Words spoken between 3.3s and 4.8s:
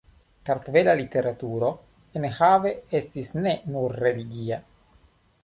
ne nur religia.